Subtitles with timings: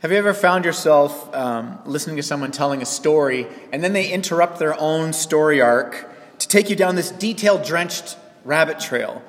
[0.00, 4.10] Have you ever found yourself um, listening to someone telling a story and then they
[4.10, 9.22] interrupt their own story arc to take you down this detail drenched rabbit trail?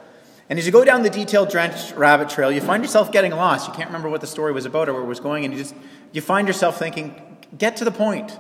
[0.49, 3.68] And as you go down the detail drenched rabbit trail, you find yourself getting lost.
[3.68, 5.59] You can't remember what the story was about or where it was going, and you
[5.59, 5.75] just
[6.13, 8.31] you find yourself thinking, get to the point.
[8.31, 8.39] You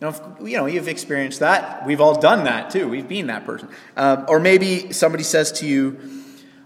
[0.00, 1.86] know, if, you know you've experienced that.
[1.86, 2.88] We've all done that too.
[2.88, 3.68] We've been that person.
[3.96, 5.96] Um, or maybe somebody says to you,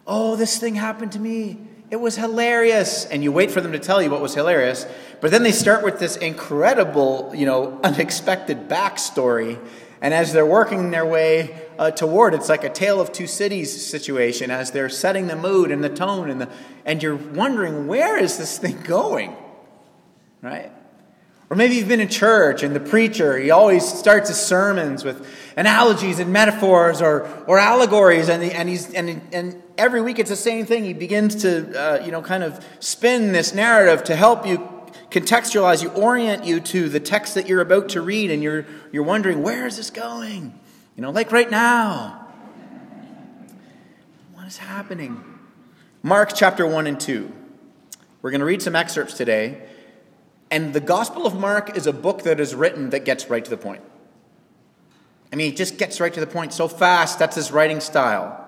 [0.07, 1.59] Oh, this thing happened to me.
[1.95, 3.05] It was hilarious.
[3.05, 4.85] And you wait for them to tell you what was hilarious.
[5.21, 9.61] But then they start with this incredible, you know, unexpected backstory.
[10.01, 13.87] And as they're working their way uh, toward, it's like a tale of two cities
[13.87, 16.31] situation as they're setting the mood and the tone.
[16.31, 16.49] And, the,
[16.85, 19.37] and you're wondering, where is this thing going?
[20.43, 20.73] Right?
[21.49, 25.25] Or maybe you've been in church and the preacher, he always starts his sermons with
[25.57, 30.37] analogies and metaphors or, or allegories, and, and, he's, and, and every week it's the
[30.37, 30.85] same thing.
[30.85, 34.59] He begins to, uh, you know, kind of spin this narrative to help you
[35.11, 39.05] contextualize you, orient you to the text that you're about to read, and you're, you're
[39.05, 40.59] wondering, where is this going?
[40.97, 42.27] You know, like right now.
[44.35, 45.23] What is happening?
[46.03, 47.33] Mark chapter 1 and 2.
[48.23, 49.69] We're going to read some excerpts today.
[50.51, 53.51] And the Gospel of Mark is a book that is written that gets right to
[53.51, 53.83] the point.
[55.35, 57.19] I mean, he just gets right to the point so fast.
[57.19, 58.41] That's his writing style.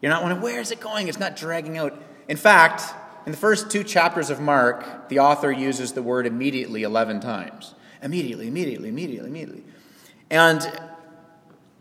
[0.00, 1.08] You're not wondering, where is it going?
[1.08, 1.94] It's not dragging out.
[2.26, 2.94] In fact,
[3.26, 7.74] in the first two chapters of Mark, the author uses the word immediately 11 times.
[8.02, 9.62] Immediately, immediately, immediately, immediately.
[10.30, 10.72] And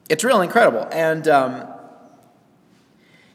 [0.09, 0.85] it's real incredible.
[0.91, 1.69] And um,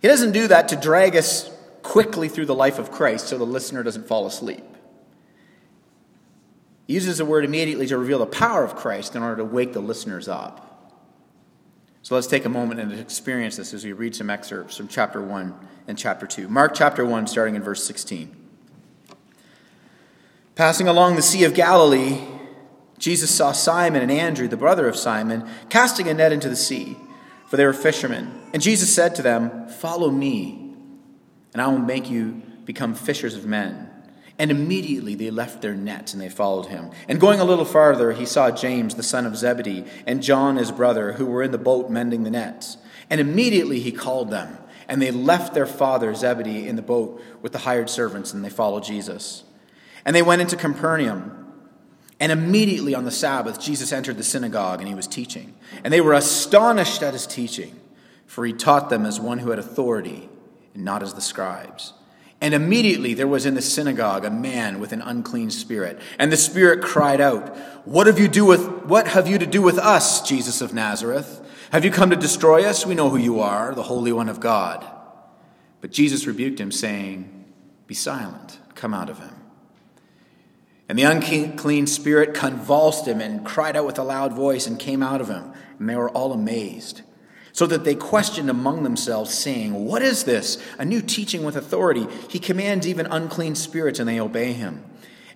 [0.02, 1.50] he doesn't do that to drag us
[1.82, 4.62] quickly through the life of Christ so the listener doesn't fall asleep.
[6.86, 9.72] He uses the word immediately to reveal the power of Christ in order to wake
[9.72, 10.72] the listeners up.
[12.04, 15.22] So let's take a moment and experience this as we read some excerpts from chapter
[15.22, 15.54] 1
[15.88, 16.48] and chapter 2.
[16.48, 18.36] Mark chapter 1, starting in verse 16.
[20.54, 22.20] Passing along the Sea of Galilee,
[22.98, 26.98] Jesus saw Simon and Andrew, the brother of Simon, casting a net into the sea,
[27.46, 28.50] for they were fishermen.
[28.52, 30.74] And Jesus said to them, Follow me,
[31.54, 33.90] and I will make you become fishers of men.
[34.38, 36.90] And immediately they left their nets and they followed him.
[37.08, 40.72] And going a little farther, he saw James, the son of Zebedee, and John, his
[40.72, 42.76] brother, who were in the boat mending the nets.
[43.08, 44.58] And immediately he called them.
[44.88, 48.50] And they left their father Zebedee in the boat with the hired servants, and they
[48.50, 49.44] followed Jesus.
[50.04, 51.40] And they went into Capernaum.
[52.20, 55.54] And immediately on the Sabbath, Jesus entered the synagogue and he was teaching.
[55.82, 57.78] And they were astonished at his teaching,
[58.26, 60.28] for he taught them as one who had authority,
[60.74, 61.92] and not as the scribes.
[62.44, 65.98] And immediately there was in the synagogue a man with an unclean spirit.
[66.18, 67.56] And the spirit cried out,
[67.86, 71.40] What have you do with what have you to do with us, Jesus of Nazareth?
[71.72, 72.84] Have you come to destroy us?
[72.84, 74.86] We know who you are, the Holy One of God.
[75.80, 77.46] But Jesus rebuked him, saying,
[77.86, 79.34] Be silent, come out of him.
[80.86, 85.02] And the unclean spirit convulsed him and cried out with a loud voice and came
[85.02, 85.54] out of him.
[85.78, 87.00] And they were all amazed
[87.54, 90.62] so that they questioned among themselves, saying, What is this?
[90.76, 92.06] A new teaching with authority.
[92.28, 94.84] He commands even unclean spirits, and they obey him.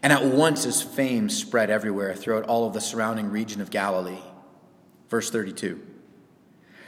[0.03, 4.19] And at once his fame spread everywhere throughout all of the surrounding region of Galilee.
[5.09, 5.81] Verse 32.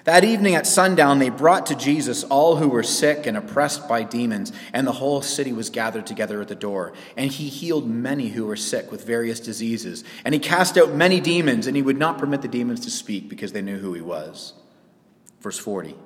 [0.03, 4.03] That evening at sundown, they brought to Jesus all who were sick and oppressed by
[4.03, 6.93] demons, and the whole city was gathered together at the door.
[7.17, 10.03] And he healed many who were sick with various diseases.
[10.25, 13.29] And he cast out many demons, and he would not permit the demons to speak
[13.29, 14.55] because they knew who he was.
[15.41, 15.97] Verse 40.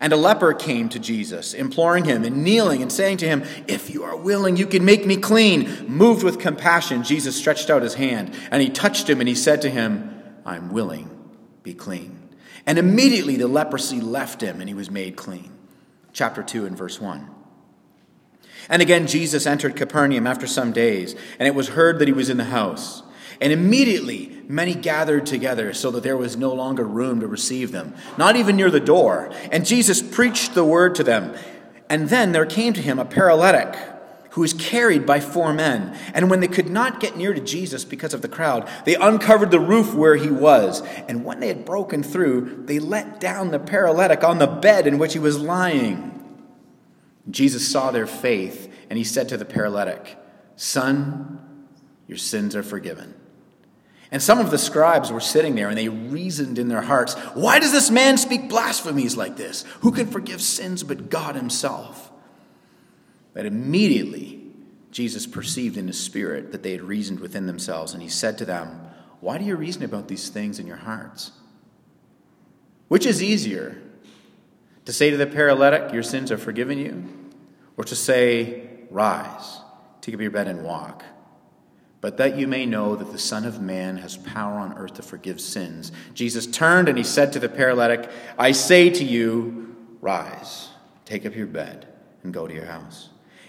[0.00, 3.90] And a leper came to Jesus, imploring him and kneeling and saying to him, If
[3.90, 5.86] you are willing, you can make me clean.
[5.88, 9.62] Moved with compassion, Jesus stretched out his hand, and he touched him, and he said
[9.62, 11.10] to him, I'm willing,
[11.62, 12.28] be clean.
[12.66, 15.52] And immediately the leprosy left him, and he was made clean.
[16.12, 17.30] Chapter 2 and verse 1.
[18.68, 22.30] And again, Jesus entered Capernaum after some days, and it was heard that he was
[22.30, 23.02] in the house.
[23.40, 27.94] And immediately many gathered together so that there was no longer room to receive them,
[28.16, 29.30] not even near the door.
[29.50, 31.34] And Jesus preached the word to them.
[31.88, 33.76] And then there came to him a paralytic
[34.30, 35.96] who was carried by four men.
[36.12, 39.52] And when they could not get near to Jesus because of the crowd, they uncovered
[39.52, 40.82] the roof where he was.
[41.06, 44.98] And when they had broken through, they let down the paralytic on the bed in
[44.98, 46.10] which he was lying.
[47.30, 50.18] Jesus saw their faith, and he said to the paralytic,
[50.56, 51.38] Son,
[52.08, 53.14] your sins are forgiven.
[54.14, 57.58] And some of the scribes were sitting there and they reasoned in their hearts, Why
[57.58, 59.64] does this man speak blasphemies like this?
[59.80, 62.12] Who can forgive sins but God Himself?
[63.32, 64.40] But immediately
[64.92, 68.44] Jesus perceived in his spirit that they had reasoned within themselves, and he said to
[68.44, 68.82] them,
[69.18, 71.32] Why do you reason about these things in your hearts?
[72.86, 73.82] Which is easier,
[74.84, 77.02] to say to the paralytic, Your sins are forgiven you,
[77.76, 79.58] or to say, Rise,
[80.02, 81.02] take up your bed and walk?
[82.04, 85.02] But that you may know that the Son of Man has power on earth to
[85.02, 85.90] forgive sins.
[86.12, 90.68] Jesus turned and he said to the paralytic, I say to you, rise,
[91.06, 91.86] take up your bed,
[92.22, 93.08] and go to your house.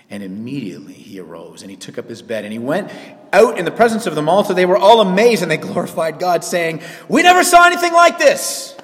[0.09, 2.93] And immediately he arose and he took up his bed and he went
[3.33, 4.45] out in the presence of them all.
[4.45, 8.19] So they were all amazed and they glorified God, saying, We never saw anything like
[8.19, 8.77] this.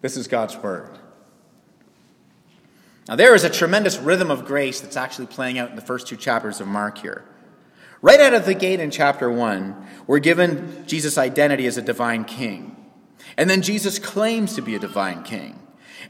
[0.00, 0.98] This is God's word.
[3.08, 6.06] Now, there is a tremendous rhythm of grace that's actually playing out in the first
[6.06, 7.26] two chapters of Mark here.
[8.04, 12.26] Right out of the gate in chapter 1, we're given Jesus' identity as a divine
[12.26, 12.76] king.
[13.38, 15.58] And then Jesus claims to be a divine king.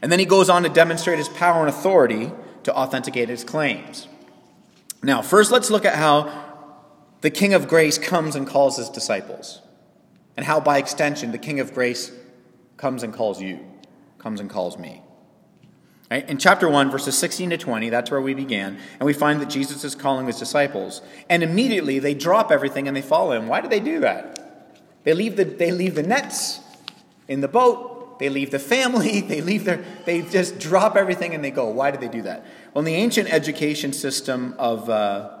[0.01, 2.33] And then he goes on to demonstrate his power and authority
[2.63, 4.09] to authenticate his claims.
[5.03, 6.33] Now, first, let's look at how
[7.21, 9.61] the King of Grace comes and calls his disciples,
[10.35, 12.11] and how, by extension, the King of Grace
[12.75, 13.65] comes and calls you,
[14.17, 15.01] comes and calls me.
[16.09, 16.27] Right?
[16.29, 19.49] In chapter 1, verses 16 to 20, that's where we began, and we find that
[19.49, 21.01] Jesus is calling his disciples.
[21.29, 23.47] And immediately they drop everything and they follow him.
[23.47, 24.39] Why do they do that?
[25.03, 26.59] They leave the, they leave the nets
[27.27, 31.43] in the boat, they leave the family, they leave their, they just drop everything and
[31.43, 31.69] they go.
[31.69, 32.45] Why do they do that?
[32.73, 35.31] Well, in the ancient education system of uh,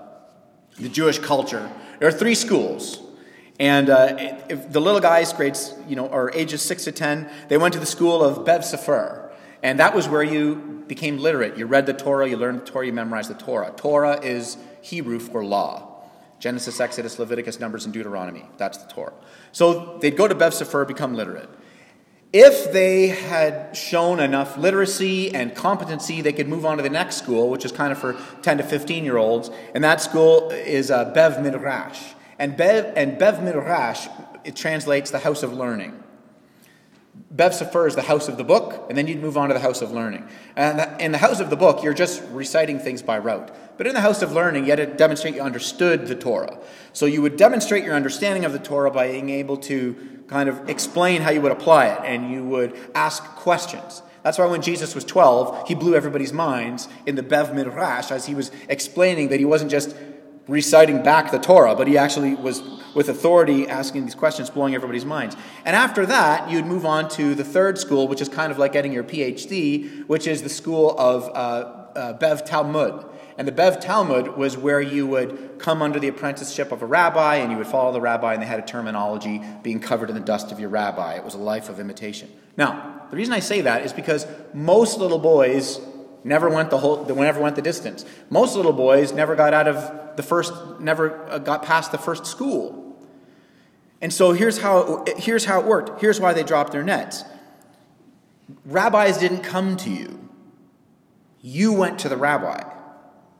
[0.79, 1.69] the Jewish culture,
[1.99, 3.01] there are three schools.
[3.59, 4.37] And uh,
[4.69, 7.85] the little guys, grades, you know, or ages six to ten, they went to the
[7.85, 9.24] school of Bet Sefer.
[9.65, 11.57] And that was where you became literate.
[11.57, 13.73] You read the Torah, you learned the Torah, you memorized the Torah.
[13.75, 16.03] Torah is Hebrew for law.
[16.37, 18.45] Genesis, Exodus, Leviticus, Numbers, and Deuteronomy.
[18.57, 19.13] That's the Torah.
[19.51, 21.49] So they'd go to Bet Sefer, become literate.
[22.31, 27.15] If they had shown enough literacy and competency, they could move on to the next
[27.15, 29.49] school, which is kind of for 10 to 15 year olds.
[29.73, 32.13] And that school is uh, Bet Midrash.
[32.37, 34.07] And Bet, and Bet Midrash,
[34.43, 36.03] it translates the house of learning.
[37.31, 39.59] Bet Sefer is the house of the book, and then you'd move on to the
[39.59, 40.25] house of learning.
[40.55, 43.51] And in the house of the book, you're just reciting things by rote.
[43.77, 46.57] But in the house of learning, you had to demonstrate you understood the Torah.
[46.93, 50.69] So you would demonstrate your understanding of the Torah by being able to kind of
[50.69, 54.01] explain how you would apply it, and you would ask questions.
[54.23, 58.25] That's why when Jesus was 12, he blew everybody's minds in the Bet Midrash as
[58.25, 59.95] he was explaining that he wasn't just
[60.47, 62.61] reciting back the Torah, but he actually was
[62.93, 65.35] with authority asking these questions, blowing everybody's minds.
[65.65, 68.71] And after that, you'd move on to the third school, which is kind of like
[68.71, 73.05] getting your PhD, which is the school of uh, uh, Bet Talmud.
[73.37, 77.35] And the Bet Talmud was where you would come under the apprenticeship of a rabbi
[77.35, 80.21] and you would follow the rabbi, and they had a terminology being covered in the
[80.21, 81.15] dust of your rabbi.
[81.15, 82.31] It was a life of imitation.
[82.55, 85.81] Now, the reason I say that is because most little boys
[86.25, 88.03] never went the whole never went the distance.
[88.29, 92.25] Most little boys never got out of the first never uh, got past the first
[92.25, 92.81] school.
[94.01, 96.01] And so here's how here's how it worked.
[96.01, 97.23] Here's why they dropped their nets.
[98.65, 100.29] Rabbis didn't come to you.
[101.41, 102.63] You went to the rabbi.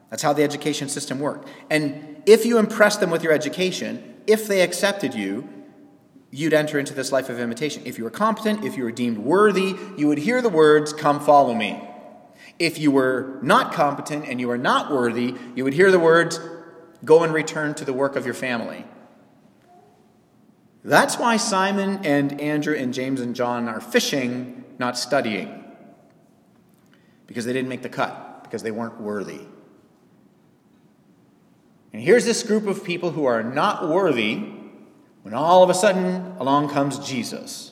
[0.09, 1.47] That's how the education system worked.
[1.69, 5.49] And if you impressed them with your education, if they accepted you,
[6.31, 7.81] you'd enter into this life of imitation.
[7.85, 11.19] If you were competent, if you were deemed worthy, you would hear the words, Come
[11.19, 11.81] follow me.
[12.57, 16.39] If you were not competent and you were not worthy, you would hear the words,
[17.03, 18.85] Go and return to the work of your family.
[20.83, 25.63] That's why Simon and Andrew and James and John are fishing, not studying.
[27.27, 29.41] Because they didn't make the cut, because they weren't worthy.
[31.91, 34.35] And here's this group of people who are not worthy
[35.23, 37.71] when all of a sudden along comes Jesus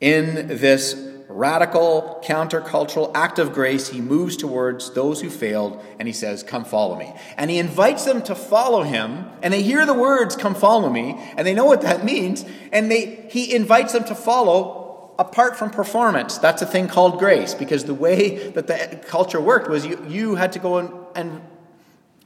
[0.00, 0.94] in this
[1.38, 6.64] radical, countercultural act of grace, he moves towards those who failed and he says, Come
[6.64, 7.14] follow me.
[7.36, 11.16] And he invites them to follow him, and they hear the words, Come follow me,
[11.36, 15.70] and they know what that means, and they, he invites them to follow apart from
[15.70, 16.38] performance.
[16.38, 20.34] That's a thing called grace, because the way that the culture worked was you, you
[20.34, 21.42] had to go and, and,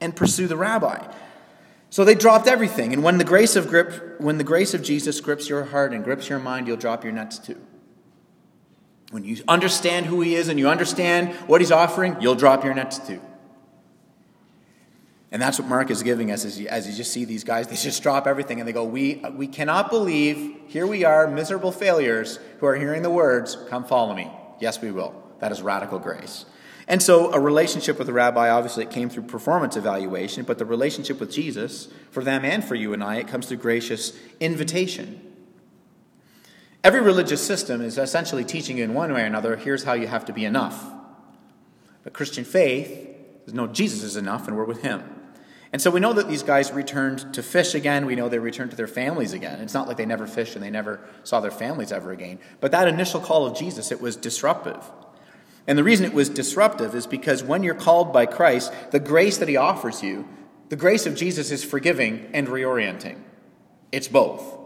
[0.00, 1.07] and pursue the rabbi.
[1.90, 2.95] So they dropped everything.
[2.95, 6.02] And when the grace of grip, when the grace of Jesus grips your heart and
[6.02, 7.61] grips your mind, you'll drop your nets too.
[9.12, 12.73] When you understand who He is and you understand what He's offering, you'll drop your
[12.73, 13.21] nets too.
[15.31, 17.69] And that's what Mark is giving us as you, as you just see these guys.
[17.69, 21.73] They just drop everything and they go, we, we cannot believe, here we are, miserable
[21.73, 24.31] failures who are hearing the words, Come follow me.
[24.61, 25.14] Yes, we will.
[25.40, 26.47] That is radical grace.
[26.88, 30.64] And so, a relationship with a rabbi, obviously, it came through performance evaluation, but the
[30.64, 35.22] relationship with Jesus, for them and for you and I, it comes through gracious invitation.
[36.85, 40.09] Every religious system is essentially teaching you in one way or another here's how you
[40.09, 40.85] have to be enough.
[42.03, 43.09] But Christian faith
[43.47, 45.03] is no, Jesus is enough and we're with him.
[45.73, 48.05] And so we know that these guys returned to fish again.
[48.05, 49.61] We know they returned to their families again.
[49.61, 52.41] It's not like they never fished and they never saw their families ever again.
[52.61, 54.85] But that initial call of Jesus, it was disruptive.
[55.67, 59.39] And the reason it was disruptive is because when you're called by Christ, the grace
[59.39, 60.29] that he offers you
[60.69, 63.21] the grace of Jesus is forgiving and reorienting.
[63.93, 64.57] It's both.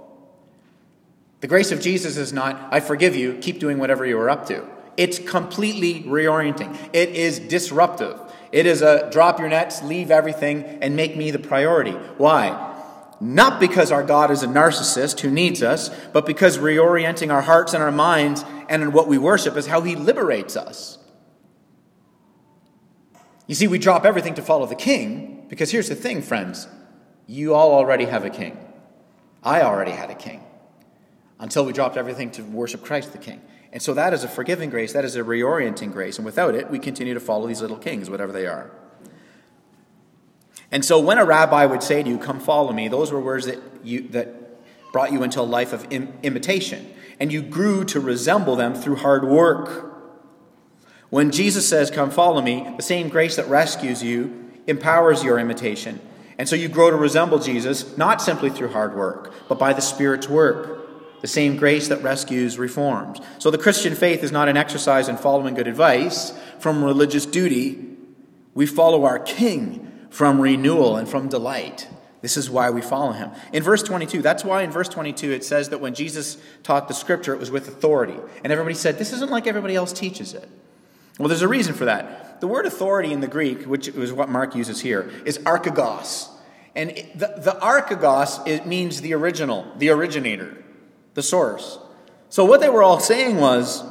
[1.40, 4.46] The grace of Jesus is not, I forgive you, keep doing whatever you were up
[4.48, 4.66] to.
[4.96, 6.76] It's completely reorienting.
[6.94, 8.18] It is disruptive.
[8.52, 11.92] It is a drop your nets, leave everything, and make me the priority.
[12.16, 12.72] Why?
[13.20, 17.74] Not because our God is a narcissist who needs us, but because reorienting our hearts
[17.74, 20.98] and our minds and in what we worship is how He liberates us.
[23.46, 26.66] You see, we drop everything to follow the king because here's the thing, friends.
[27.26, 28.58] You all already have a king.
[29.42, 30.45] I already had a king
[31.38, 33.40] until we dropped everything to worship Christ the king.
[33.72, 36.16] And so that is a forgiving grace, that is a reorienting grace.
[36.16, 38.70] And without it, we continue to follow these little kings, whatever they are.
[40.70, 43.46] And so when a rabbi would say to you, Come follow me, those were words
[43.46, 46.92] that, you, that brought you into a life of Im- imitation.
[47.20, 49.94] And you grew to resemble them through hard work.
[51.10, 56.00] When Jesus says, Come follow me, the same grace that rescues you empowers your imitation.
[56.38, 59.80] And so you grow to resemble Jesus, not simply through hard work, but by the
[59.80, 60.75] Spirit's work.
[61.26, 63.20] The same grace that rescues reforms.
[63.40, 67.84] So the Christian faith is not an exercise in following good advice from religious duty.
[68.54, 71.88] We follow our King from renewal and from delight.
[72.22, 73.32] This is why we follow him.
[73.52, 76.94] In verse 22, that's why in verse 22 it says that when Jesus taught the
[76.94, 78.20] scripture, it was with authority.
[78.44, 80.48] And everybody said, This isn't like everybody else teaches it.
[81.18, 82.40] Well, there's a reason for that.
[82.40, 86.28] The word authority in the Greek, which is what Mark uses here, is archegos.
[86.76, 90.62] And the, the archegos it means the original, the originator,
[91.16, 91.78] the source.
[92.28, 93.82] So what they were all saying was,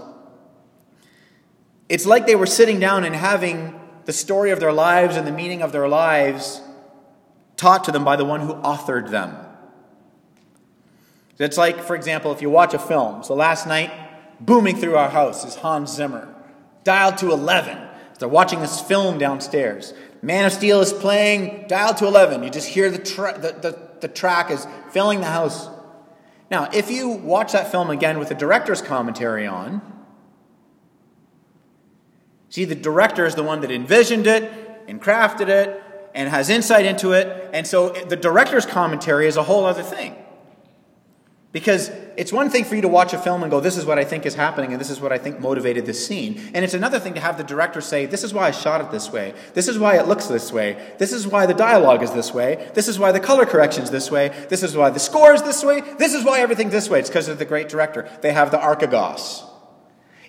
[1.90, 5.32] it's like they were sitting down and having the story of their lives and the
[5.32, 6.62] meaning of their lives
[7.58, 9.36] taught to them by the one who authored them.
[11.40, 13.24] It's like, for example, if you watch a film.
[13.24, 13.92] So last night,
[14.40, 16.32] booming through our house is Hans Zimmer
[16.84, 17.76] dialed to 11.
[18.20, 19.96] They're watching this film downstairs.
[20.22, 22.44] Man of Steel is playing, dialed to 11.
[22.44, 25.68] You just hear the, tra- the, the, the track is filling the house.
[26.56, 29.82] Now, if you watch that film again with the director's commentary on,
[32.48, 34.50] see, the director is the one that envisioned it
[34.88, 35.84] and crafted it
[36.14, 37.50] and has insight into it.
[37.52, 40.16] And so the director's commentary is a whole other thing.
[41.56, 43.98] Because it's one thing for you to watch a film and go, this is what
[43.98, 46.38] I think is happening and this is what I think motivated this scene.
[46.54, 48.92] And it's another thing to have the director say, this is why I shot it
[48.92, 49.34] this way.
[49.54, 50.76] This is why it looks this way.
[50.98, 52.70] This is why the dialogue is this way.
[52.74, 54.34] This is why the color correction's this way.
[54.50, 55.80] This is why the score is this way.
[55.98, 57.00] This is why everything's this way.
[57.00, 58.10] It's because of the great director.
[58.22, 59.50] They have the archegos.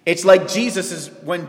[0.04, 1.48] It's like Jesus is, when,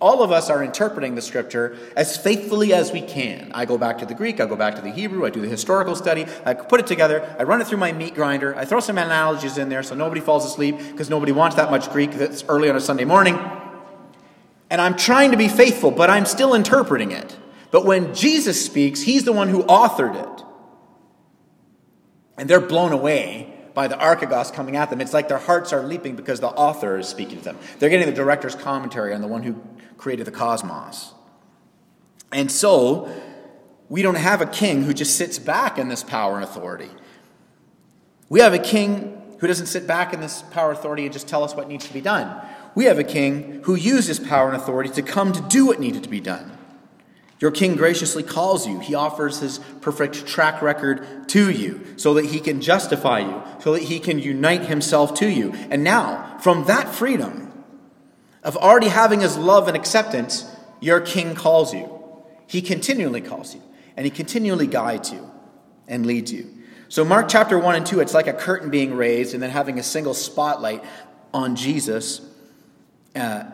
[0.00, 3.52] all of us are interpreting the scripture as faithfully as we can.
[3.54, 5.48] I go back to the Greek, I go back to the Hebrew, I do the
[5.48, 8.80] historical study, I put it together, I run it through my meat grinder, I throw
[8.80, 12.42] some analogies in there so nobody falls asleep because nobody wants that much Greek that's
[12.48, 13.38] early on a Sunday morning.
[14.70, 17.36] And I'm trying to be faithful, but I'm still interpreting it.
[17.70, 20.44] But when Jesus speaks, he's the one who authored it.
[22.38, 25.00] And they're blown away by the archegos coming at them.
[25.00, 27.58] It's like their hearts are leaping because the author is speaking to them.
[27.78, 29.60] They're getting the director's commentary on the one who
[30.00, 31.12] created the cosmos.
[32.32, 33.12] And so,
[33.88, 36.88] we don't have a king who just sits back in this power and authority.
[38.28, 41.28] We have a king who doesn't sit back in this power and authority and just
[41.28, 42.40] tell us what needs to be done.
[42.74, 45.80] We have a king who uses his power and authority to come to do what
[45.80, 46.56] needed to be done.
[47.40, 48.80] Your king graciously calls you.
[48.80, 53.72] He offers his perfect track record to you so that he can justify you, so
[53.72, 55.52] that he can unite himself to you.
[55.70, 57.49] And now, from that freedom,
[58.42, 60.44] of already having his love and acceptance,
[60.80, 62.02] your king calls you.
[62.46, 63.62] He continually calls you,
[63.96, 65.30] and he continually guides you
[65.86, 66.50] and leads you.
[66.88, 69.78] So, Mark chapter 1 and 2, it's like a curtain being raised and then having
[69.78, 70.82] a single spotlight
[71.32, 72.20] on Jesus.
[73.14, 73.44] Uh,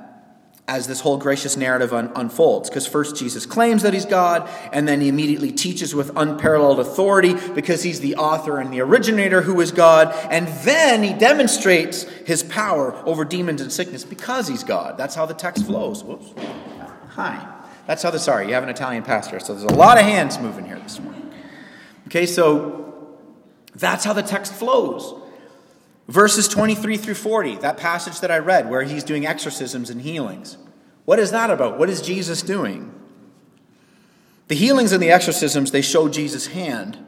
[0.68, 2.68] as this whole gracious narrative un- unfolds.
[2.68, 7.34] Because first Jesus claims that he's God, and then he immediately teaches with unparalleled authority
[7.54, 12.42] because he's the author and the originator who is God, and then he demonstrates his
[12.42, 14.98] power over demons and sickness because he's God.
[14.98, 16.02] That's how the text flows.
[16.02, 16.34] Whoops.
[17.10, 17.52] Hi.
[17.86, 20.40] That's how the, sorry, you have an Italian pastor, so there's a lot of hands
[20.40, 21.30] moving here this morning.
[22.08, 23.16] Okay, so
[23.76, 25.14] that's how the text flows.
[26.08, 30.56] Verses 23 through 40, that passage that I read where he's doing exorcisms and healings.
[31.04, 31.78] What is that about?
[31.78, 32.92] What is Jesus doing?
[34.48, 36.98] The healings and the exorcisms, they show Jesus' hand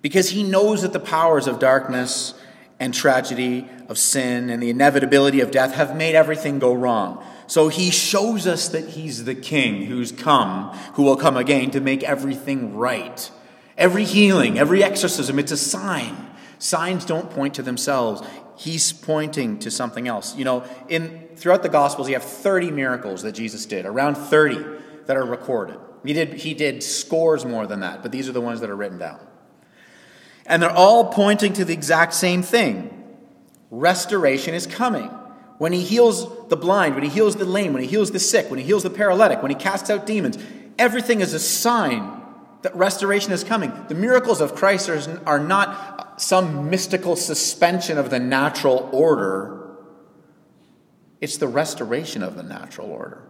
[0.00, 2.34] because he knows that the powers of darkness
[2.78, 7.24] and tragedy, of sin, and the inevitability of death have made everything go wrong.
[7.46, 11.80] So he shows us that he's the king who's come, who will come again to
[11.80, 13.30] make everything right.
[13.76, 16.30] Every healing, every exorcism, it's a sign
[16.64, 18.26] Signs don't point to themselves.
[18.56, 20.34] He's pointing to something else.
[20.34, 24.64] You know, in throughout the Gospels, you have 30 miracles that Jesus did, around 30
[25.04, 25.76] that are recorded.
[26.06, 28.76] He did, he did scores more than that, but these are the ones that are
[28.76, 29.20] written down.
[30.46, 32.90] And they're all pointing to the exact same thing
[33.70, 35.10] restoration is coming.
[35.58, 38.48] When he heals the blind, when he heals the lame, when he heals the sick,
[38.48, 40.38] when he heals the paralytic, when he casts out demons,
[40.78, 42.22] everything is a sign
[42.64, 43.70] that restoration is coming.
[43.88, 49.76] The miracles of Christ are, are not some mystical suspension of the natural order,
[51.20, 53.22] it's the restoration of the natural order.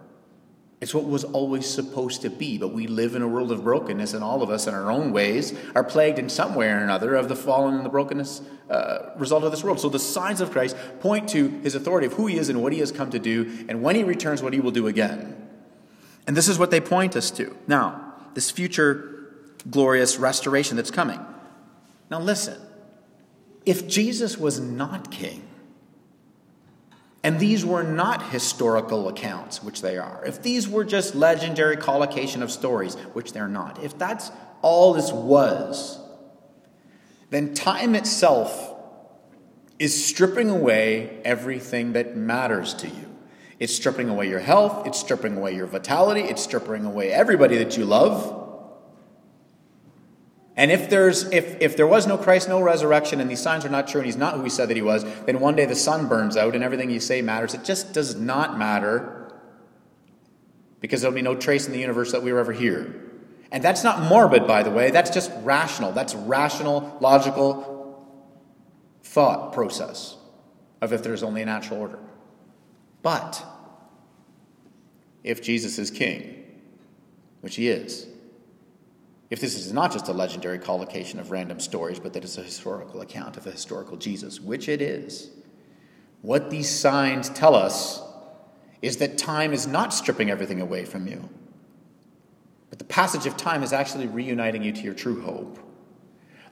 [0.81, 4.15] It's what was always supposed to be, but we live in a world of brokenness,
[4.15, 7.17] and all of us, in our own ways, are plagued in some way or another
[7.17, 9.81] of the fallen and the brokenness uh, result of this world.
[9.81, 12.73] So the signs of Christ point to his authority of who he is and what
[12.73, 15.49] he has come to do, and when he returns, what he will do again.
[16.27, 17.57] And this is what they point us to.
[17.67, 19.14] Now, this future
[19.71, 21.21] glorious restoration that's coming.
[22.11, 22.61] Now, listen
[23.65, 25.43] if Jesus was not king,
[27.23, 30.23] and these were not historical accounts, which they are.
[30.27, 33.83] If these were just legendary collocation of stories, which they're not.
[33.83, 34.31] If that's
[34.61, 35.99] all this was,
[37.31, 38.75] then time itself
[39.79, 43.11] is stripping away everything that matters to you.
[43.59, 47.79] It's stripping away your health, it's stripping away your vitality, it's stripping away everybody that
[47.79, 48.44] you love.
[50.57, 53.69] And if there's if if there was no Christ, no resurrection, and these signs are
[53.69, 55.75] not true, and he's not who he said that he was, then one day the
[55.75, 57.55] sun burns out and everything you say matters.
[57.55, 59.33] It just does not matter
[60.81, 63.01] because there'll be no trace in the universe that we were ever here.
[63.51, 64.91] And that's not morbid, by the way.
[64.91, 65.93] That's just rational.
[65.93, 68.05] That's rational, logical
[69.03, 70.17] thought process
[70.81, 71.99] of if there's only a natural order.
[73.03, 73.45] But
[75.23, 76.45] if Jesus is king,
[77.41, 78.07] which he is,
[79.35, 82.43] if this is not just a legendary collocation of random stories, but that it's a
[82.45, 85.29] historical account of a historical Jesus, which it is,
[86.23, 88.01] what these signs tell us
[88.81, 91.29] is that time is not stripping everything away from you,
[92.71, 95.59] but the passage of time is actually reuniting you to your true hope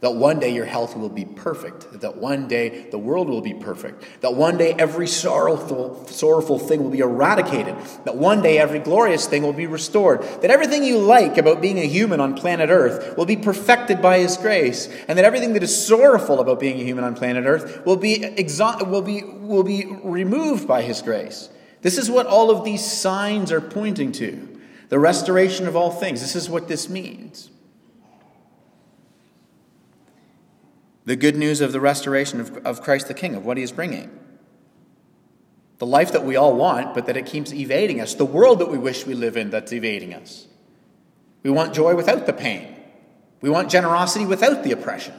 [0.02, 3.54] that one day your health will be perfect, that one day the world will be
[3.54, 8.80] perfect, that one day every sorrowful, sorrowful thing will be eradicated, that one day every
[8.80, 12.68] glorious thing will be restored, that everything you like about being a human on planet
[12.68, 16.80] Earth will be perfected by His grace, and that everything that is sorrowful about being
[16.80, 21.00] a human on planet Earth will be, exa- will be, will be removed by His
[21.00, 21.48] grace.
[21.82, 24.48] This is what all of these signs are pointing to
[24.88, 26.20] the restoration of all things.
[26.20, 27.50] This is what this means.
[31.04, 33.72] The good news of the restoration of, of Christ the King, of what he is
[33.72, 34.10] bringing.
[35.78, 38.14] The life that we all want, but that it keeps evading us.
[38.14, 40.46] The world that we wish we live in that's evading us.
[41.42, 42.76] We want joy without the pain.
[43.40, 45.14] We want generosity without the oppression.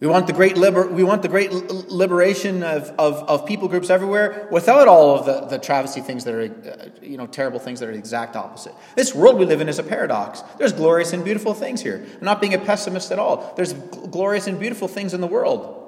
[0.00, 3.90] We want the great, liber- we want the great liberation of, of, of, people groups
[3.90, 7.80] everywhere without all of the, the travesty things that are, uh, you know, terrible things
[7.80, 8.74] that are the exact opposite.
[8.96, 10.42] This world we live in is a paradox.
[10.58, 12.04] There's glorious and beautiful things here.
[12.18, 13.54] I'm not being a pessimist at all.
[13.56, 15.80] There's glorious and beautiful things in the world.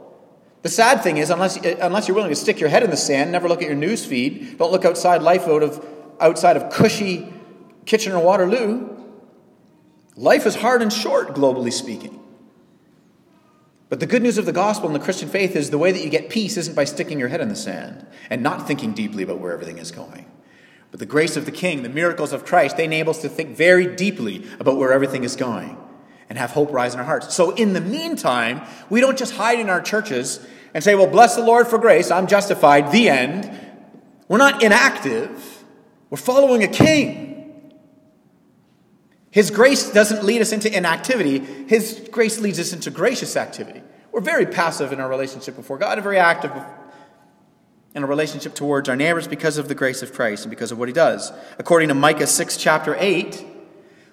[0.62, 3.32] The sad thing is, unless, unless you're willing to stick your head in the sand,
[3.32, 5.84] never look at your news feed, don't look outside life out of,
[6.20, 7.32] outside of cushy
[7.86, 8.96] Kitchener Waterloo,
[10.16, 12.20] life is hard and short, globally speaking.
[13.88, 16.02] But the good news of the gospel and the Christian faith is the way that
[16.02, 19.22] you get peace isn't by sticking your head in the sand and not thinking deeply
[19.22, 20.26] about where everything is going.
[20.90, 23.56] But the grace of the King, the miracles of Christ, they enable us to think
[23.56, 25.76] very deeply about where everything is going
[26.28, 27.34] and have hope rise in our hearts.
[27.34, 30.44] So in the meantime, we don't just hide in our churches
[30.74, 33.50] and say, well, bless the Lord for grace, I'm justified, the end.
[34.28, 35.64] We're not inactive,
[36.10, 37.35] we're following a king.
[39.36, 43.82] His grace doesn't lead us into inactivity, His grace leads us into gracious activity.
[44.10, 46.52] We're very passive in our relationship before God and very active
[47.94, 50.78] in a relationship towards our neighbors because of the grace of Christ and because of
[50.78, 51.32] what He does.
[51.58, 53.44] According to Micah 6, chapter 8,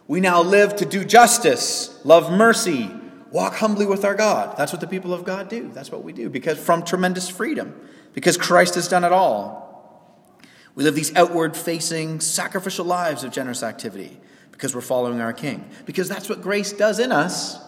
[0.09, 2.91] we now live to do justice, love mercy,
[3.31, 4.57] walk humbly with our God.
[4.57, 5.71] That's what the people of God do.
[5.71, 7.79] That's what we do because from tremendous freedom,
[8.11, 10.35] because Christ has done it all.
[10.75, 14.19] We live these outward facing, sacrificial lives of generous activity
[14.53, 15.67] because we're following our King.
[15.85, 17.59] Because that's what grace does in us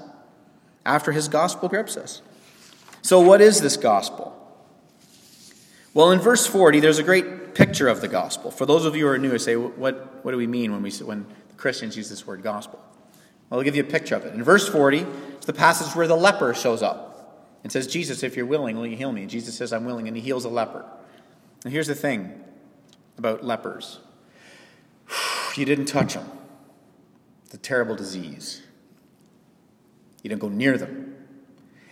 [0.85, 2.21] after his gospel grips us.
[3.01, 4.31] So, what is this gospel?
[5.93, 8.51] Well, in verse 40, there's a great picture of the gospel.
[8.51, 10.81] For those of you who are new, I say, what, what do we mean when,
[10.81, 11.25] we, when
[11.57, 12.79] Christians use this word gospel?
[13.49, 14.33] Well, I'll give you a picture of it.
[14.33, 18.35] In verse 40, it's the passage where the leper shows up and says, Jesus, if
[18.35, 19.21] you're willing, will you heal me?
[19.21, 20.85] And Jesus says, I'm willing, and he heals a leper.
[21.63, 22.43] And here's the thing
[23.17, 23.99] about lepers
[25.55, 26.29] you didn't touch them
[27.53, 28.61] a terrible disease.
[30.23, 31.15] You don't go near them.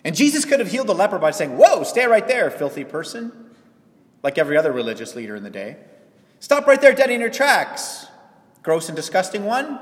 [0.04, 3.32] And Jesus could have healed the leper by saying, Whoa, stay right there, filthy person,
[4.22, 5.78] like every other religious leader in the day.
[6.40, 8.08] Stop right there, dead in your tracks,
[8.64, 9.80] gross and disgusting one.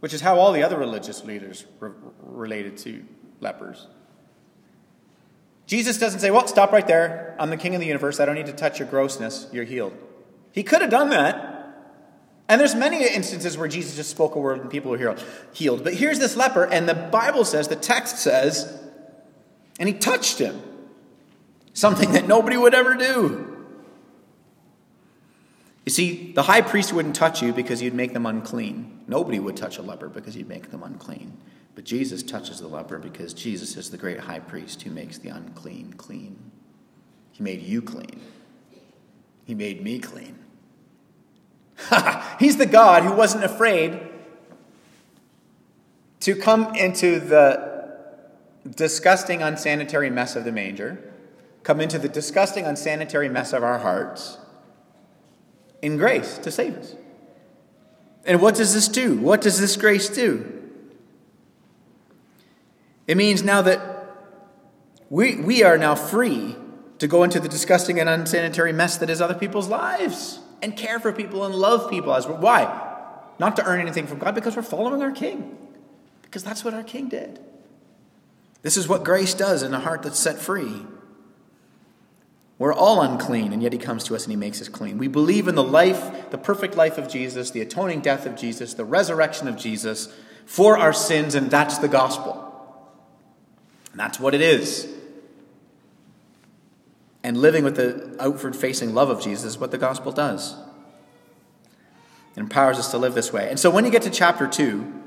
[0.00, 1.90] which is how all the other religious leaders re-
[2.22, 3.04] related to
[3.40, 3.86] lepers.
[5.66, 7.36] Jesus doesn't say, Well, stop right there.
[7.38, 8.18] I'm the king of the universe.
[8.18, 9.46] I don't need to touch your grossness.
[9.52, 9.96] You're healed.
[10.52, 11.49] He could have done that.
[12.50, 15.16] And there's many instances where Jesus just spoke a word and people were
[15.54, 15.84] healed.
[15.84, 18.76] But here's this leper, and the Bible says, the text says,
[19.78, 20.60] and he touched him.
[21.74, 23.68] Something that nobody would ever do.
[25.86, 29.04] You see, the high priest wouldn't touch you because you'd make them unclean.
[29.06, 31.38] Nobody would touch a leper because you'd make them unclean.
[31.76, 35.28] But Jesus touches the leper because Jesus is the great high priest who makes the
[35.28, 36.50] unclean clean.
[37.30, 38.20] He made you clean,
[39.44, 40.36] He made me clean.
[42.38, 44.00] He's the God who wasn't afraid
[46.20, 47.70] to come into the
[48.76, 51.12] disgusting, unsanitary mess of the manger,
[51.62, 54.38] come into the disgusting, unsanitary mess of our hearts
[55.82, 56.94] in grace to save us.
[58.24, 59.16] And what does this do?
[59.16, 60.60] What does this grace do?
[63.06, 63.80] It means now that
[65.08, 66.54] we, we are now free
[66.98, 71.00] to go into the disgusting and unsanitary mess that is other people's lives and care
[71.00, 72.38] for people and love people as well.
[72.38, 72.88] why?
[73.38, 75.56] Not to earn anything from God, because we're following our King.
[76.22, 77.40] Because that's what our King did.
[78.62, 80.82] This is what grace does in a heart that's set free.
[82.58, 84.98] We're all unclean, and yet He comes to us and He makes us clean.
[84.98, 88.74] We believe in the life, the perfect life of Jesus, the atoning death of Jesus,
[88.74, 92.46] the resurrection of Jesus for our sins, and that's the gospel.
[93.92, 94.86] And that's what it is.
[97.22, 100.56] And living with the outward facing love of Jesus is what the gospel does.
[102.36, 103.48] It empowers us to live this way.
[103.50, 105.00] And so when you get to chapter 2,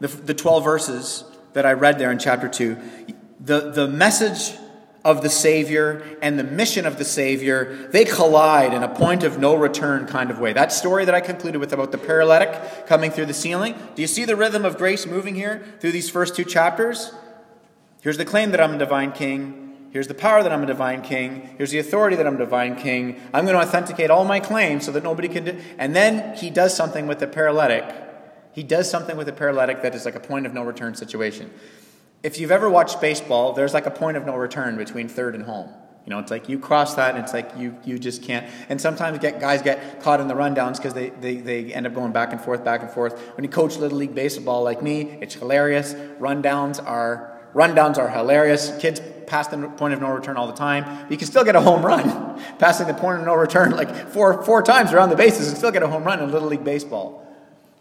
[0.00, 2.76] the, the 12 verses that I read there in chapter 2,
[3.40, 4.58] the, the message
[5.04, 9.38] of the Savior and the mission of the Savior, they collide in a point of
[9.38, 10.52] no return kind of way.
[10.52, 14.08] That story that I concluded with about the paralytic coming through the ceiling, do you
[14.08, 17.12] see the rhythm of grace moving here through these first two chapters?
[18.02, 19.67] Here's the claim that I'm a divine king.
[19.90, 21.54] Here's the power that I'm a divine king.
[21.56, 23.20] Here's the authority that I'm a divine king.
[23.32, 25.58] I'm going to authenticate all my claims so that nobody can do.
[25.78, 27.84] And then he does something with the paralytic.
[28.52, 31.50] He does something with the paralytic that is like a point of no return situation.
[32.22, 35.44] If you've ever watched baseball, there's like a point of no return between third and
[35.44, 35.72] home.
[36.04, 38.50] You know, it's like you cross that and it's like you, you just can't.
[38.68, 41.94] And sometimes get, guys get caught in the rundowns because they, they, they end up
[41.94, 43.18] going back and forth, back and forth.
[43.36, 45.94] When you coach Little League Baseball like me, it's hilarious.
[46.18, 48.76] Rundowns are Rundowns are hilarious.
[48.78, 51.06] Kids pass the point of no return all the time.
[51.10, 54.42] You can still get a home run, passing the point of no return like four,
[54.42, 57.24] four times around the bases and still get a home run in Little League Baseball.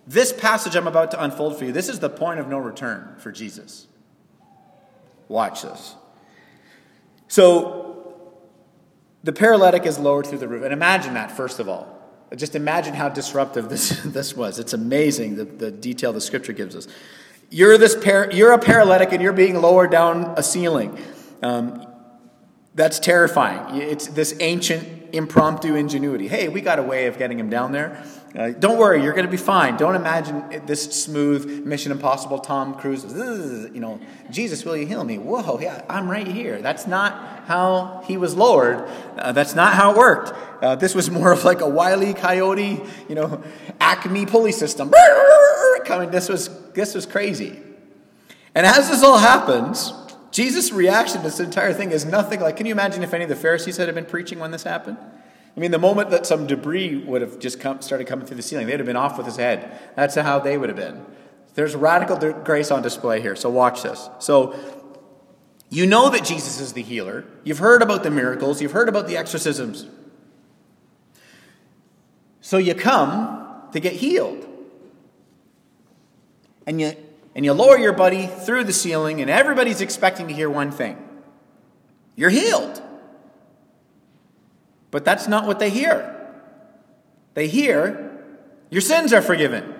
[0.05, 3.15] This passage I'm about to unfold for you, this is the point of no return
[3.17, 3.87] for Jesus.
[5.27, 5.95] Watch this.
[7.27, 8.15] So,
[9.23, 10.63] the paralytic is lowered through the roof.
[10.63, 11.93] And imagine that, first of all.
[12.35, 14.59] Just imagine how disruptive this, this was.
[14.59, 16.87] It's amazing the, the detail the scripture gives us.
[17.49, 20.97] You're, this par- you're a paralytic and you're being lowered down a ceiling.
[21.41, 21.85] Um,
[22.75, 23.81] that's terrifying.
[23.81, 26.27] It's this ancient impromptu ingenuity.
[26.27, 28.03] Hey, we got a way of getting him down there.
[28.35, 29.77] Uh, don't worry, you're going to be fine.
[29.77, 33.03] Don't imagine this smooth Mission Impossible Tom Cruise.
[33.03, 35.17] You know, Jesus, will you heal me?
[35.17, 36.61] Whoa, yeah, I'm right here.
[36.61, 38.87] That's not how he was lowered.
[39.17, 40.33] Uh, that's not how it worked.
[40.63, 43.41] Uh, this was more of like a wily coyote, you know,
[43.79, 44.93] Acme pulley system.
[45.85, 47.57] Coming, this was this was crazy.
[48.53, 49.93] And as this all happens,
[50.37, 52.57] Jesus' reaction to this entire thing is nothing like.
[52.57, 54.99] Can you imagine if any of the Pharisees had been preaching when this happened?
[54.99, 58.43] I mean, the moment that some debris would have just come, started coming through the
[58.43, 59.75] ceiling, they'd have been off with his head.
[59.95, 61.03] That's how they would have been.
[61.55, 64.11] There's radical grace on display here, so watch this.
[64.19, 64.55] So,
[65.71, 67.25] you know that Jesus is the healer.
[67.43, 69.87] You've heard about the miracles, you've heard about the exorcisms.
[72.41, 74.47] So, you come to get healed.
[76.67, 76.95] And you,
[77.37, 80.97] and you lower your buddy through the ceiling, and everybody's expecting to hear one thing
[82.15, 82.81] you're healed.
[84.89, 86.15] But that's not what they hear.
[87.35, 88.23] They hear,
[88.71, 89.75] your sins are forgiven.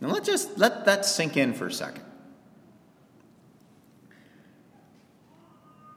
[0.00, 2.04] Now let's just let that sink in for a second.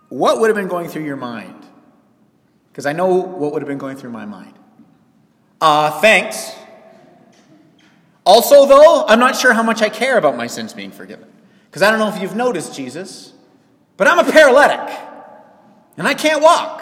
[0.10, 1.64] What would have been going through your mind?
[2.72, 4.56] Because I know what would have been going through my mind.
[5.62, 6.52] Uh, thanks.
[8.26, 11.28] Also, though, I'm not sure how much I care about my sins being forgiven.
[11.66, 13.34] Because I don't know if you've noticed, Jesus,
[13.98, 14.96] but I'm a paralytic
[15.98, 16.82] and I can't walk.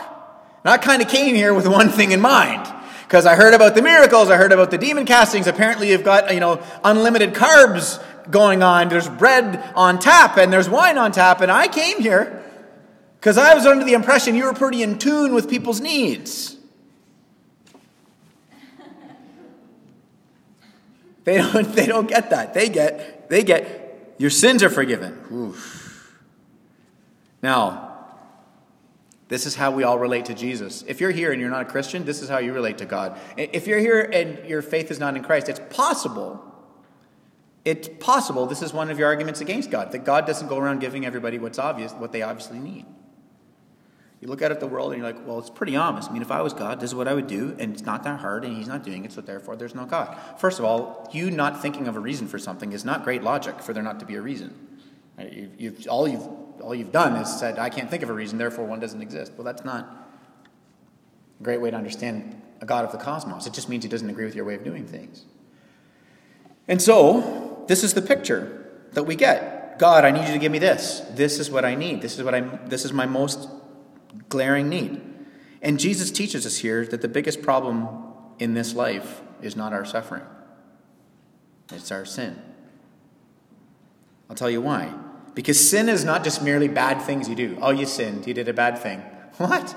[0.63, 2.71] And I kind of came here with one thing in mind.
[3.03, 5.47] Because I heard about the miracles, I heard about the demon castings.
[5.47, 8.89] Apparently, you've got, you know, unlimited carbs going on.
[8.89, 11.41] There's bread on tap and there's wine on tap.
[11.41, 12.43] And I came here
[13.19, 16.55] because I was under the impression you were pretty in tune with people's needs.
[21.23, 22.53] They don't, they don't get that.
[22.53, 25.19] They get, they get, your sins are forgiven.
[25.31, 26.17] Oof.
[27.41, 27.91] Now,
[29.27, 30.83] this is how we all relate to Jesus.
[30.87, 33.17] If you're here and you're not a Christian, this is how you relate to God.
[33.37, 36.43] If you're here and your faith is not in Christ, it's possible.
[37.63, 40.79] It's possible this is one of your arguments against God, that God doesn't go around
[40.79, 42.85] giving everybody what's obvious, what they obviously need.
[44.21, 46.07] You look out at the world and you're like, well, it's pretty obvious.
[46.07, 48.03] I mean, if I was God, this is what I would do, and it's not
[48.03, 50.15] that hard, and He's not doing it, so therefore there's no God.
[50.37, 53.63] First of all, you not thinking of a reason for something is not great logic
[53.63, 54.55] for there not to be a reason.
[55.19, 56.27] You've, you've, all, you've,
[56.61, 59.33] all you've done is said, I can't think of a reason, therefore one doesn't exist.
[59.35, 59.85] Well, that's not
[61.39, 63.47] a great way to understand a God of the cosmos.
[63.47, 65.25] It just means He doesn't agree with your way of doing things.
[66.67, 69.79] And so, this is the picture that we get.
[69.79, 71.01] God, I need you to give me this.
[71.13, 72.03] This is what I need.
[72.03, 73.49] This is what I'm this is my most
[74.29, 75.01] glaring need.
[75.61, 77.87] And Jesus teaches us here that the biggest problem
[78.39, 80.23] in this life is not our suffering,
[81.71, 82.41] it's our sin.
[84.29, 84.93] I'll tell you why.
[85.33, 87.57] Because sin is not just merely bad things you do.
[87.61, 88.27] Oh, you sinned.
[88.27, 88.99] You did a bad thing.
[89.37, 89.75] What?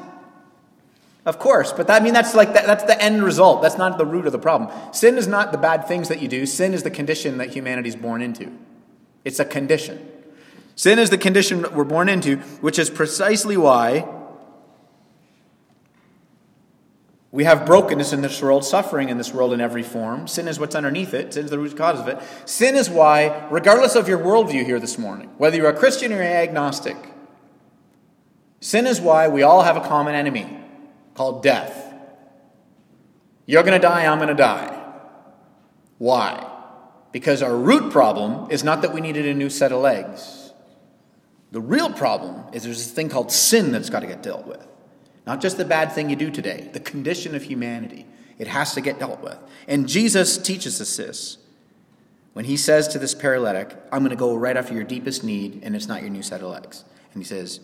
[1.27, 3.63] Of course, but that, I mean that's like that, that's the end result.
[3.63, 4.71] That's not the root of the problem.
[4.93, 6.45] Sin is not the bad things that you do.
[6.45, 8.53] Sin is the condition that humanity is born into.
[9.25, 10.07] It's a condition.
[10.77, 14.07] Sin is the condition that we're born into, which is precisely why
[17.35, 20.29] We have brokenness in this world, suffering in this world in every form.
[20.29, 22.21] Sin is what's underneath it, sin is the root cause of it.
[22.45, 26.23] Sin is why, regardless of your worldview here this morning, whether you're a Christian or
[26.23, 26.97] agnostic,
[28.61, 30.47] sin is why we all have a common enemy
[31.15, 31.93] called death.
[33.47, 34.81] You're going to die, I'm going to die.
[35.99, 36.49] Why?
[37.11, 40.53] Because our root problem is not that we needed a new set of legs.
[41.51, 44.65] The real problem is there's this thing called sin that's got to get dealt with.
[45.27, 48.07] Not just the bad thing you do today, the condition of humanity.
[48.39, 49.39] It has to get dealt with.
[49.69, 51.39] And Jesus teaches us this
[52.35, 55.61] when he says to this paralytic, I'm going to go right after your deepest need,
[55.63, 56.85] and it's not your new set of legs.
[57.13, 57.61] And he says,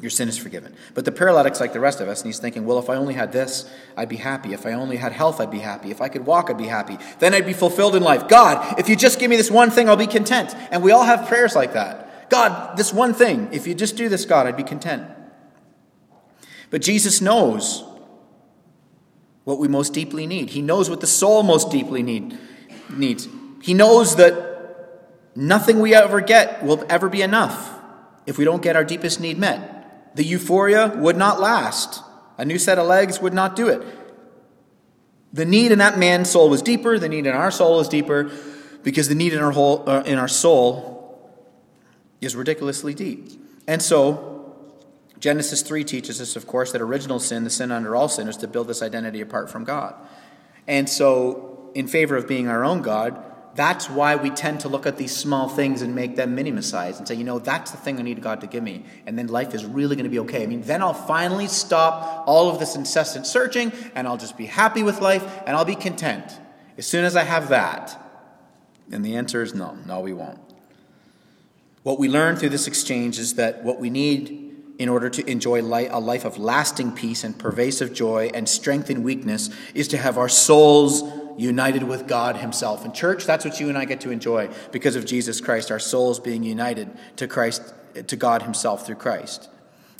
[0.00, 0.74] Your sin is forgiven.
[0.92, 3.14] But the paralytic's like the rest of us, and he's thinking, Well, if I only
[3.14, 4.52] had this, I'd be happy.
[4.52, 5.92] If I only had health, I'd be happy.
[5.92, 6.98] If I could walk, I'd be happy.
[7.20, 8.26] Then I'd be fulfilled in life.
[8.26, 10.52] God, if you just give me this one thing, I'll be content.
[10.72, 12.28] And we all have prayers like that.
[12.30, 15.08] God, this one thing, if you just do this, God, I'd be content.
[16.74, 17.84] But Jesus knows
[19.44, 20.50] what we most deeply need.
[20.50, 22.36] He knows what the soul most deeply need,
[22.90, 23.28] needs.
[23.62, 27.78] He knows that nothing we ever get will ever be enough
[28.26, 30.16] if we don't get our deepest need met.
[30.16, 32.02] The euphoria would not last.
[32.38, 33.80] A new set of legs would not do it.
[35.32, 36.98] The need in that man's soul was deeper.
[36.98, 38.32] The need in our soul is deeper
[38.82, 41.38] because the need in our, whole, uh, in our soul
[42.20, 43.30] is ridiculously deep.
[43.68, 44.33] And so,
[45.24, 48.36] Genesis 3 teaches us, of course, that original sin, the sin under all sin, is
[48.36, 49.94] to build this identity apart from God.
[50.68, 54.84] And so, in favor of being our own God, that's why we tend to look
[54.84, 57.98] at these small things and make them minimized and say, you know, that's the thing
[57.98, 58.84] I need God to give me.
[59.06, 60.42] And then life is really going to be okay.
[60.42, 64.44] I mean, then I'll finally stop all of this incessant searching and I'll just be
[64.44, 66.38] happy with life and I'll be content.
[66.76, 67.98] As soon as I have that.
[68.92, 70.38] And the answer is no, no, we won't.
[71.82, 74.43] What we learn through this exchange is that what we need
[74.78, 79.02] in order to enjoy a life of lasting peace and pervasive joy and strength in
[79.02, 81.02] weakness is to have our souls
[81.36, 82.84] united with God Himself.
[82.84, 85.78] And, church, that's what you and I get to enjoy because of Jesus Christ, our
[85.78, 87.74] souls being united to Christ,
[88.06, 89.48] to God Himself through Christ.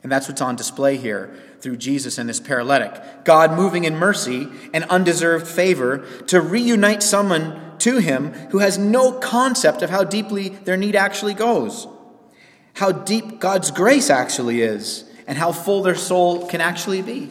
[0.02, 3.24] And that's what's on display here through Jesus and this paralytic.
[3.24, 9.12] God moving in mercy and undeserved favor to reunite someone to Him who has no
[9.12, 11.87] concept of how deeply their need actually goes
[12.74, 17.30] how deep God's grace actually is and how full their soul can actually be.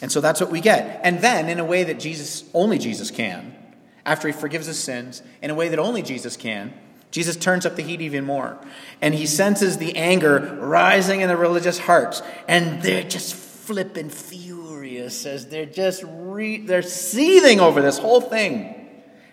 [0.00, 1.00] And so that's what we get.
[1.02, 3.56] And then, in a way that Jesus, only Jesus can,
[4.04, 6.72] after he forgives his sins, in a way that only Jesus can,
[7.10, 8.58] Jesus turns up the heat even more.
[9.00, 12.22] And he senses the anger rising in the religious hearts.
[12.46, 18.85] And they're just flipping furious as they're just re- they're seething over this whole thing.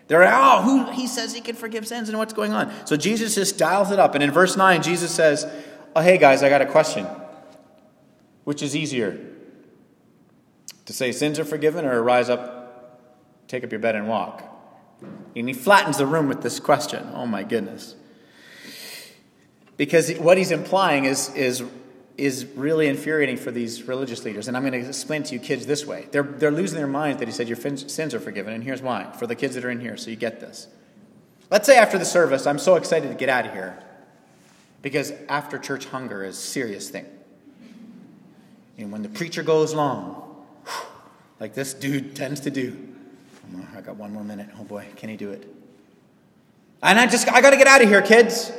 [0.07, 2.71] They're, like, oh, who, he says he can forgive sins and what's going on.
[2.85, 4.15] So Jesus just dials it up.
[4.15, 5.45] And in verse 9, Jesus says,
[5.95, 7.07] oh, hey guys, I got a question.
[8.43, 9.19] Which is easier?
[10.85, 12.99] To say sins are forgiven or rise up,
[13.47, 14.43] take up your bed and walk?
[15.35, 17.09] And he flattens the room with this question.
[17.13, 17.95] Oh my goodness.
[19.77, 21.63] Because what he's implying is, is
[22.17, 24.47] is really infuriating for these religious leaders.
[24.47, 26.08] And I'm going to explain to you kids this way.
[26.12, 28.54] They're, they're losing their minds that he said your sins are forgiven.
[28.54, 30.67] And here's why for the kids that are in here, so you get this.
[31.49, 33.82] Let's say after the service, I'm so excited to get out of here
[34.82, 37.06] because after church hunger is a serious thing.
[38.78, 40.45] And when the preacher goes long,
[41.39, 42.78] like this dude tends to do,
[43.56, 44.49] oh, I got one more minute.
[44.60, 45.47] Oh boy, can he do it?
[46.82, 48.52] And I just, I got to get out of here, kids.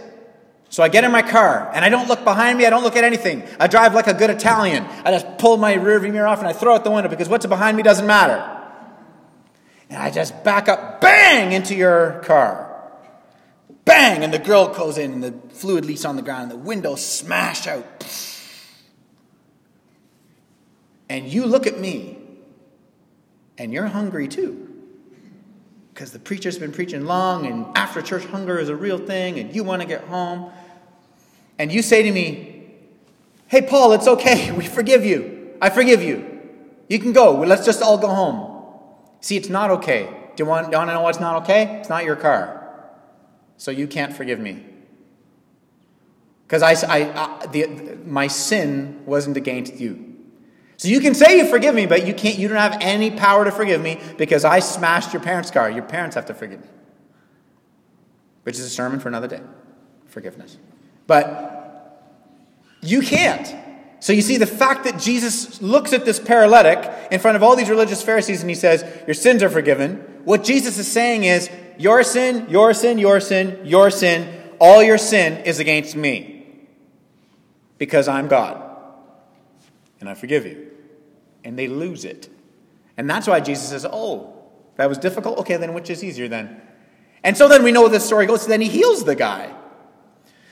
[0.75, 2.67] So I get in my car and I don't look behind me.
[2.67, 3.45] I don't look at anything.
[3.61, 4.85] I drive like a good Italian.
[5.05, 7.47] I just pull my rearview mirror off and I throw out the window because what's
[7.47, 8.43] behind me doesn't matter.
[9.89, 12.91] And I just back up, bang, into your car.
[13.85, 14.25] Bang!
[14.25, 16.97] And the girl goes in and the fluid leaks on the ground and the window
[16.97, 17.87] smash out.
[21.09, 22.19] And you look at me
[23.57, 24.73] and you're hungry too.
[25.93, 29.55] Because the preacher's been preaching long and after church hunger is a real thing and
[29.55, 30.51] you want to get home.
[31.59, 32.55] And you say to me,
[33.47, 34.51] Hey, Paul, it's okay.
[34.57, 35.55] We forgive you.
[35.61, 36.41] I forgive you.
[36.89, 37.41] You can go.
[37.41, 38.51] Let's just all go home.
[39.21, 40.07] See, it's not okay.
[40.37, 41.79] Do you want, do you want to know what's not okay?
[41.79, 42.61] It's not your car.
[43.57, 44.65] So you can't forgive me.
[46.47, 50.17] Because I, I, I my sin wasn't against you.
[50.77, 53.45] So you can say you forgive me, but you can't you don't have any power
[53.45, 55.71] to forgive me because I smashed your parents' car.
[55.71, 56.69] Your parents have to forgive me.
[58.43, 59.41] Which is a sermon for another day.
[60.07, 60.59] Forgiveness.
[61.07, 62.01] But
[62.81, 63.55] you can't.
[64.01, 67.57] So you see, the fact that Jesus looks at this paralytic in front of all
[67.57, 71.49] these religious Pharisees and he says, Your sins are forgiven, what Jesus is saying is,
[71.79, 76.47] Your sin, your sin, your sin, your sin, all your sin is against me.
[77.79, 78.63] Because I'm God.
[80.01, 80.71] And I forgive you.
[81.43, 82.29] And they lose it.
[82.97, 84.35] And that's why Jesus says, Oh,
[84.77, 85.39] that was difficult?
[85.39, 86.61] Okay, then which is easier then?
[87.23, 89.55] And so then we know this story goes, so then he heals the guy.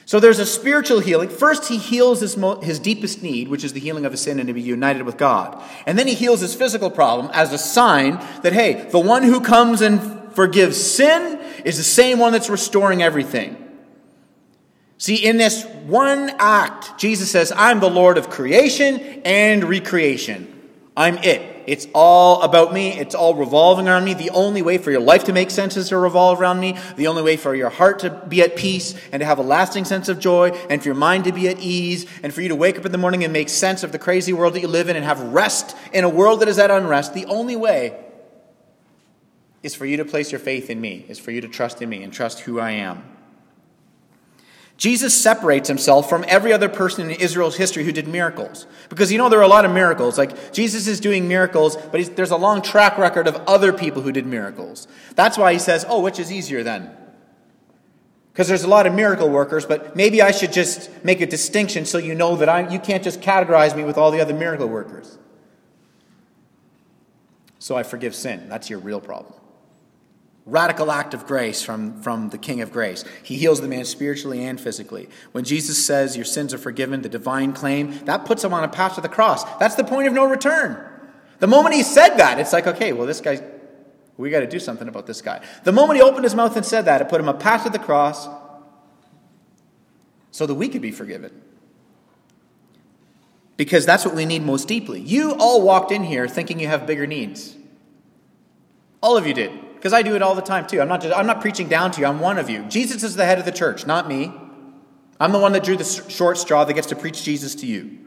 [0.04, 1.28] So there's a spiritual healing.
[1.28, 4.38] First, he heals his, mo- his deepest need, which is the healing of his sin
[4.38, 5.62] and to be united with God.
[5.86, 9.40] And then he heals his physical problem as a sign that, hey, the one who
[9.40, 13.56] comes and forgives sin is the same one that's restoring everything.
[14.98, 20.70] See, in this one act, Jesus says, I'm the Lord of creation and recreation.
[20.96, 21.51] I'm it.
[21.66, 22.98] It's all about me.
[22.98, 24.14] It's all revolving around me.
[24.14, 26.78] The only way for your life to make sense is to revolve around me.
[26.96, 29.84] The only way for your heart to be at peace and to have a lasting
[29.84, 32.56] sense of joy and for your mind to be at ease and for you to
[32.56, 34.88] wake up in the morning and make sense of the crazy world that you live
[34.88, 37.14] in and have rest in a world that is at unrest.
[37.14, 37.98] The only way
[39.62, 41.88] is for you to place your faith in me, is for you to trust in
[41.88, 43.11] me and trust who I am.
[44.82, 48.66] Jesus separates himself from every other person in Israel's history who did miracles.
[48.88, 50.18] Because you know, there are a lot of miracles.
[50.18, 54.10] Like, Jesus is doing miracles, but there's a long track record of other people who
[54.10, 54.88] did miracles.
[55.14, 56.90] That's why he says, Oh, which is easier then?
[58.32, 61.86] Because there's a lot of miracle workers, but maybe I should just make a distinction
[61.86, 64.66] so you know that I'm, you can't just categorize me with all the other miracle
[64.66, 65.16] workers.
[67.60, 68.48] So I forgive sin.
[68.48, 69.34] That's your real problem.
[70.44, 73.04] Radical act of grace from, from the King of Grace.
[73.22, 75.08] He heals the man spiritually and physically.
[75.30, 78.68] When Jesus says, Your sins are forgiven, the divine claim, that puts him on a
[78.68, 79.44] path to the cross.
[79.60, 80.84] That's the point of no return.
[81.38, 83.40] The moment he said that, it's like, okay, well, this guy,
[84.16, 85.44] we got to do something about this guy.
[85.62, 87.70] The moment he opened his mouth and said that, it put him a path to
[87.70, 88.28] the cross
[90.32, 91.40] so that we could be forgiven.
[93.56, 95.00] Because that's what we need most deeply.
[95.00, 97.56] You all walked in here thinking you have bigger needs.
[99.00, 99.52] All of you did
[99.82, 100.80] because I do it all the time too.
[100.80, 102.62] I'm not, just, I'm not preaching down to you, I'm one of you.
[102.66, 104.32] Jesus is the head of the church, not me.
[105.18, 107.98] I'm the one that drew the short straw that gets to preach Jesus to you.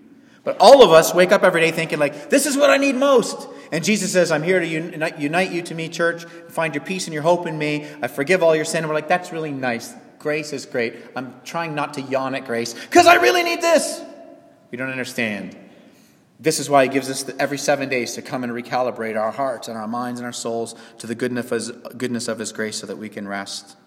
[0.46, 2.96] But all of us wake up every day thinking, like, this is what I need
[2.96, 3.50] most.
[3.74, 7.08] And Jesus says, I'm here to unite, unite you to me, church, find your peace
[7.08, 7.86] and your hope in me.
[8.02, 8.80] I forgive all your sin.
[8.80, 9.94] And we're like, that's really nice.
[10.18, 10.96] Grace is great.
[11.14, 14.02] I'm trying not to yawn at grace because I really need this.
[14.72, 15.58] We don't understand.
[16.40, 19.68] This is why he gives us every seven days to come and recalibrate our hearts
[19.68, 22.78] and our minds and our souls to the goodness of his, goodness of his grace
[22.78, 23.78] so that we can rest.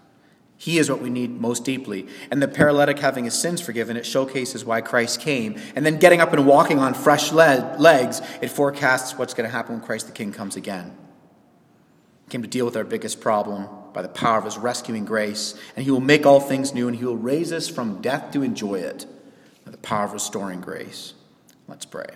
[0.56, 2.08] He is what we need most deeply.
[2.32, 5.56] And the paralytic having his sins forgiven, it showcases why Christ came.
[5.76, 9.76] And then getting up and walking on fresh legs, it forecasts what's going to happen
[9.76, 10.96] when Christ the King comes again.
[12.24, 15.54] He came to deal with our biggest problem by the power of his rescuing grace.
[15.76, 18.42] And he will make all things new, and he will raise us from death to
[18.42, 19.06] enjoy it
[19.64, 21.14] by the power of restoring grace.
[21.68, 22.08] Let's pray.